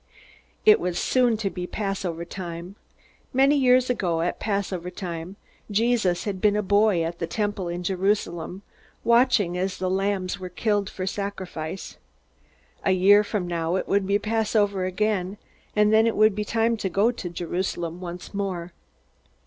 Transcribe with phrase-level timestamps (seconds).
[0.65, 2.75] It was soon to be Passover time.
[3.33, 5.35] Many years ago, at Passover time,
[5.69, 8.63] Jesus had been a boy at the Temple in Jerusalem,
[9.03, 11.97] watching as the lambs were killed for a sacrifice.
[12.83, 15.37] A year from now it would be Passover again.
[15.75, 18.73] And then it would be time to go to Jerusalem once more.